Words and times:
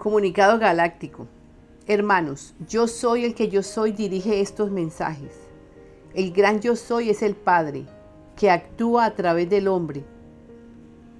Comunicado 0.00 0.58
Galáctico. 0.58 1.26
Hermanos, 1.86 2.54
yo 2.66 2.88
soy 2.88 3.26
el 3.26 3.34
que 3.34 3.48
yo 3.48 3.62
soy 3.62 3.92
dirige 3.92 4.40
estos 4.40 4.70
mensajes. 4.70 5.34
El 6.14 6.32
gran 6.32 6.62
yo 6.62 6.74
soy 6.74 7.10
es 7.10 7.20
el 7.20 7.36
Padre, 7.36 7.84
que 8.34 8.50
actúa 8.50 9.04
a 9.04 9.14
través 9.14 9.50
del 9.50 9.68
hombre. 9.68 10.02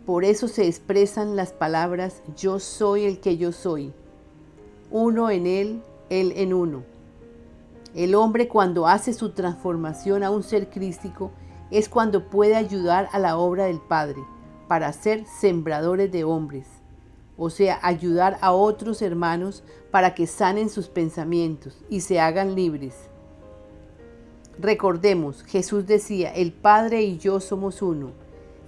Por 0.07 0.25
eso 0.25 0.49
se 0.49 0.67
expresan 0.67 1.37
las 1.37 1.53
palabras 1.53 2.23
yo 2.39 2.59
soy 2.59 3.05
el 3.05 3.21
que 3.21 3.37
yo 3.37 3.53
soy. 3.53 3.93
Uno 4.91 5.29
en 5.29 5.47
él, 5.47 5.83
él 6.09 6.33
en 6.37 6.55
uno. 6.55 6.83
El 7.95 8.15
hombre 8.15 8.49
cuando 8.49 8.87
hace 8.87 9.13
su 9.13 9.33
transformación 9.33 10.23
a 10.23 10.31
un 10.31 10.43
ser 10.43 10.71
crístico 10.71 11.33
es 11.71 11.91
cuando 11.91 12.31
puede 12.31 12.57
ayudar 12.57 13.11
a 13.13 13.19
la 13.19 13.37
obra 13.37 13.67
del 13.67 13.79
Padre 13.79 14.23
para 14.69 14.91
ser 14.95 15.27
sembradores 15.27 16.11
de 16.11 16.25
hombres 16.25 16.80
o 17.43 17.49
sea, 17.49 17.81
ayudar 17.83 18.37
a 18.43 18.53
otros 18.53 19.01
hermanos 19.01 19.65
para 19.91 20.15
que 20.15 20.27
sanen 20.27 20.69
sus 20.69 20.89
pensamientos 20.89 21.83
y 21.89 22.03
se 22.03 22.21
hagan 22.21 22.55
libres. 22.55 22.95
Recordemos, 24.59 25.43
Jesús 25.45 25.87
decía, 25.87 26.35
el 26.35 26.53
Padre 26.53 27.01
y 27.01 27.17
yo 27.17 27.41
somos 27.41 27.81
uno, 27.81 28.11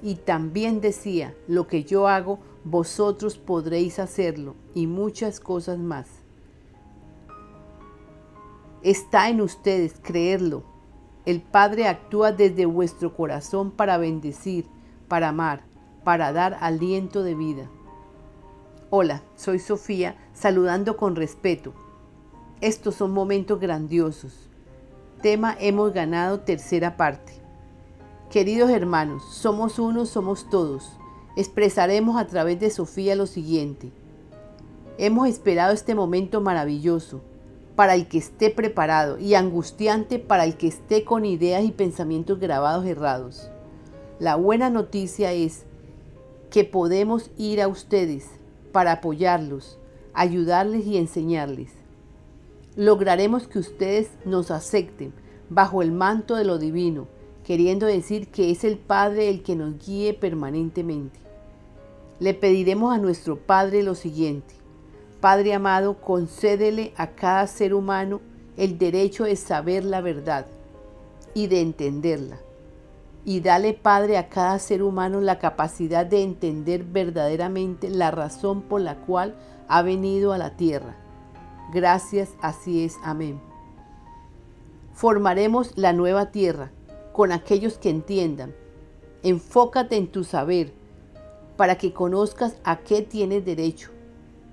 y 0.03 0.15
también 0.15 0.81
decía, 0.81 1.35
lo 1.47 1.67
que 1.67 1.85
yo 1.85 2.09
hago, 2.09 2.39
vosotros 2.65 3.37
podréis 3.37 3.99
hacerlo, 3.99 4.55
y 4.73 4.87
muchas 4.87 5.39
cosas 5.39 5.79
más. 5.79 6.07
Está 8.83 9.29
en 9.29 9.43
ustedes 9.43 9.97
creerlo. 10.03 10.63
El 11.27 11.43
Padre 11.43 11.89
actúa 11.89 12.33
desde 12.33 12.65
vuestro 12.65 13.15
corazón 13.15 13.71
para 13.71 13.99
bendecir, 13.99 14.65
para 15.09 15.29
amar, 15.29 15.61
para 16.05 16.33
dar 16.33 16.57
aliento 16.63 17.23
de 17.23 17.35
vida. 17.35 17.71
Hola, 18.95 19.23
soy 19.37 19.59
Sofía, 19.59 20.17
saludando 20.35 20.99
con 20.99 21.17
respeto. 21.17 21.73
Estos 22.61 22.95
son 22.97 23.11
momentos 23.11 23.59
grandiosos. 23.59 24.51
Tema 25.23 25.57
Hemos 25.59 25.95
ganado 25.95 26.41
tercera 26.41 26.99
parte. 26.99 27.33
Queridos 28.31 28.69
hermanos, 28.69 29.23
somos 29.25 29.79
uno, 29.79 30.05
somos 30.05 30.51
todos. 30.51 30.93
Expresaremos 31.39 32.21
a 32.21 32.27
través 32.27 32.61
de 32.61 32.69
Sofía 32.69 33.17
lo 33.17 33.25
siguiente. 33.25 33.91
Hemos 34.99 35.27
esperado 35.27 35.73
este 35.73 35.95
momento 35.95 36.43
maravilloso 36.43 37.23
para 37.75 37.95
el 37.95 38.09
que 38.09 38.19
esté 38.19 38.51
preparado 38.51 39.19
y 39.19 39.37
angustiante 39.37 40.19
para 40.19 40.45
el 40.45 40.59
que 40.59 40.69
esté 40.69 41.03
con 41.03 41.25
ideas 41.25 41.65
y 41.65 41.73
pensamientos 41.73 42.39
grabados 42.39 42.85
errados. 42.85 43.49
La 44.19 44.37
buena 44.37 44.69
noticia 44.69 45.33
es 45.33 45.65
que 46.51 46.65
podemos 46.65 47.31
ir 47.39 47.63
a 47.63 47.69
ustedes 47.69 48.42
para 48.73 48.93
apoyarlos, 48.93 49.79
ayudarles 50.15 50.87
y 50.87 50.97
enseñarles. 50.97 51.71
Lograremos 52.75 53.47
que 53.47 53.59
ustedes 53.59 54.11
nos 54.25 54.51
acepten 54.51 55.13
bajo 55.51 55.83
el 55.83 55.93
manto 55.93 56.37
de 56.37 56.45
lo 56.45 56.59
divino, 56.59 57.07
queriendo 57.45 57.87
decir 57.87 58.29
que 58.29 58.51
es 58.51 58.65
el 58.65 58.79
Padre 58.79 59.29
el 59.29 59.43
que 59.43 59.55
nos 59.55 59.79
guíe 59.85 60.15
permanentemente. 60.15 61.21
Le 62.19 62.35
pediremos 62.35 62.95
a 62.95 62.99
nuestro 62.99 63.37
Padre 63.37 63.83
lo 63.83 63.95
siguiente. 63.95 64.55
Padre 65.21 65.55
amado, 65.55 66.01
concédele 66.01 66.95
a 66.97 67.11
cada 67.11 67.47
ser 67.47 67.75
humano 67.75 68.21
el 68.57 68.79
derecho 68.79 69.25
de 69.25 69.37
saber 69.37 69.85
la 69.85 70.01
verdad 70.01 70.47
y 71.35 71.47
de 71.47 71.61
entenderla 71.61 72.39
y 73.25 73.41
dale, 73.41 73.73
Padre, 73.73 74.19
a 74.19 74.29
cada 74.29 74.59
ser 74.59 74.83
humano 74.83 75.21
la 75.21 75.39
capacidad 75.39 76.05
de 76.05 76.23
entender 76.23 76.85
verdaderamente 76.85 77.89
la 77.89 78.11
razón 78.11 78.63
por 78.63 78.81
la 78.81 78.97
cual 78.97 79.37
ha 79.69 79.83
venido 79.83 80.33
a 80.33 80.39
la 80.39 80.57
tierra. 80.57 80.97
Gracias, 81.73 82.31
así 82.41 82.85
es. 82.85 82.97
Amén. 83.05 83.41
Formaremos 84.93 85.73
la 85.77 85.93
nueva 85.93 86.33
tierra 86.33 86.71
con 87.13 87.33
aquellos 87.33 87.79
que 87.79 87.91
entiendan. 87.91 88.55
Enfócate 89.23 89.97
en 89.97 90.09
tu 90.09 90.25
saber 90.25 90.73
para 91.57 91.79
que 91.79 91.93
conozcas 91.93 92.57
a 92.65 92.79
qué 92.79 93.03
tienes 93.03 93.45
derecho. 93.45 93.91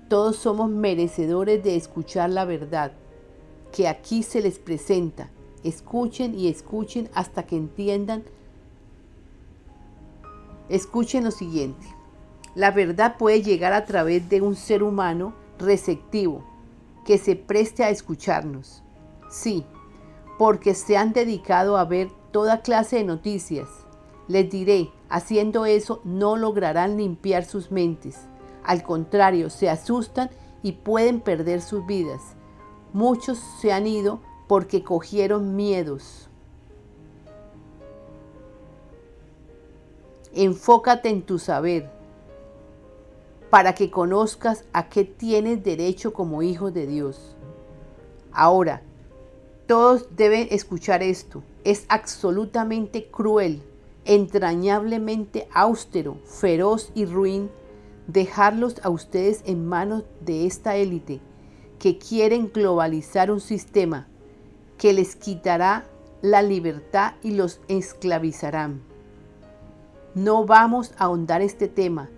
Todos 0.08 0.36
somos 0.36 0.70
merecedores 0.70 1.62
de 1.64 1.76
escuchar 1.76 2.30
la 2.30 2.44
verdad 2.44 2.92
que 3.72 3.88
aquí 3.88 4.22
se 4.22 4.40
les 4.40 4.58
presenta. 4.58 5.30
Escuchen 5.64 6.38
y 6.38 6.48
escuchen 6.48 7.10
hasta 7.14 7.44
que 7.44 7.56
entiendan 7.56 8.24
Escuchen 10.70 11.24
lo 11.24 11.32
siguiente. 11.32 11.84
La 12.54 12.70
verdad 12.70 13.16
puede 13.18 13.42
llegar 13.42 13.72
a 13.72 13.86
través 13.86 14.28
de 14.28 14.40
un 14.40 14.54
ser 14.54 14.84
humano 14.84 15.34
receptivo, 15.58 16.44
que 17.04 17.18
se 17.18 17.34
preste 17.34 17.82
a 17.82 17.90
escucharnos. 17.90 18.84
Sí, 19.28 19.66
porque 20.38 20.74
se 20.74 20.96
han 20.96 21.12
dedicado 21.12 21.76
a 21.76 21.84
ver 21.84 22.08
toda 22.30 22.62
clase 22.62 22.96
de 22.98 23.04
noticias. 23.04 23.68
Les 24.28 24.48
diré, 24.48 24.92
haciendo 25.08 25.66
eso 25.66 26.00
no 26.04 26.36
lograrán 26.36 26.96
limpiar 26.96 27.44
sus 27.44 27.72
mentes. 27.72 28.28
Al 28.62 28.84
contrario, 28.84 29.50
se 29.50 29.68
asustan 29.68 30.30
y 30.62 30.72
pueden 30.72 31.20
perder 31.20 31.62
sus 31.62 31.84
vidas. 31.84 32.36
Muchos 32.92 33.38
se 33.60 33.72
han 33.72 33.88
ido 33.88 34.20
porque 34.46 34.84
cogieron 34.84 35.56
miedos. 35.56 36.29
Enfócate 40.34 41.08
en 41.08 41.22
tu 41.22 41.38
saber 41.38 41.90
para 43.50 43.74
que 43.74 43.90
conozcas 43.90 44.64
a 44.72 44.88
qué 44.88 45.04
tienes 45.04 45.64
derecho 45.64 46.12
como 46.12 46.42
hijo 46.42 46.70
de 46.70 46.86
Dios. 46.86 47.36
Ahora, 48.32 48.82
todos 49.66 50.06
deben 50.16 50.48
escuchar 50.50 51.02
esto. 51.02 51.42
Es 51.64 51.84
absolutamente 51.88 53.06
cruel, 53.06 53.62
entrañablemente 54.04 55.48
austero, 55.52 56.16
feroz 56.24 56.92
y 56.94 57.06
ruin 57.06 57.50
dejarlos 58.06 58.76
a 58.84 58.90
ustedes 58.90 59.42
en 59.46 59.66
manos 59.66 60.04
de 60.20 60.46
esta 60.46 60.76
élite 60.76 61.20
que 61.78 61.98
quieren 61.98 62.50
globalizar 62.52 63.30
un 63.30 63.40
sistema 63.40 64.08
que 64.78 64.92
les 64.92 65.16
quitará 65.16 65.86
la 66.22 66.42
libertad 66.42 67.14
y 67.22 67.32
los 67.32 67.60
esclavizarán. 67.68 68.89
No 70.14 70.44
vamos 70.44 70.92
a 70.98 71.04
ahondar 71.04 71.40
este 71.40 71.68
tema. 71.68 72.10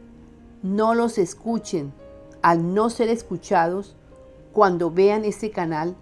No 0.62 0.94
los 0.94 1.18
escuchen. 1.18 1.92
Al 2.40 2.72
no 2.72 2.88
ser 2.88 3.10
escuchados, 3.10 3.96
cuando 4.52 4.90
vean 4.90 5.26
este 5.26 5.50
canal, 5.50 5.94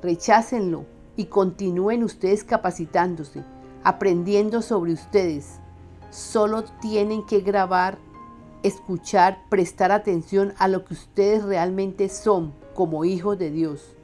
rechácenlo 0.00 0.84
y 1.16 1.26
continúen 1.26 2.04
ustedes 2.04 2.44
capacitándose, 2.44 3.42
aprendiendo 3.82 4.62
sobre 4.62 4.92
ustedes. 4.92 5.58
Solo 6.10 6.62
tienen 6.80 7.26
que 7.26 7.40
grabar, 7.40 7.98
escuchar, 8.62 9.40
prestar 9.48 9.90
atención 9.90 10.54
a 10.58 10.68
lo 10.68 10.84
que 10.84 10.94
ustedes 10.94 11.42
realmente 11.42 12.08
son 12.10 12.54
como 12.74 13.04
hijos 13.04 13.38
de 13.40 13.50
Dios. 13.50 13.96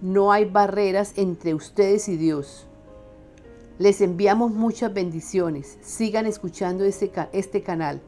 No 0.00 0.32
hay 0.32 0.46
barreras 0.46 1.12
entre 1.16 1.52
ustedes 1.52 2.08
y 2.08 2.16
Dios. 2.16 2.66
Les 3.80 4.00
enviamos 4.02 4.52
muchas 4.52 4.92
bendiciones. 4.92 5.78
Sigan 5.80 6.26
escuchando 6.26 6.84
este, 6.84 7.10
este 7.32 7.62
canal. 7.62 8.02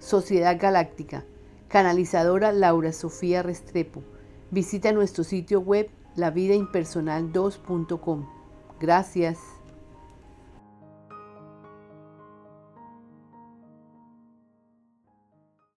Sociedad 0.00 0.58
Galáctica. 0.60 1.24
Canalizadora 1.68 2.50
Laura 2.50 2.92
Sofía 2.92 3.44
Restrepo. 3.44 4.02
Visita 4.50 4.90
nuestro 4.90 5.22
sitio 5.22 5.60
web 5.60 5.88
lavidaimpersonal2.com. 6.16 8.26
Gracias. 8.80 9.38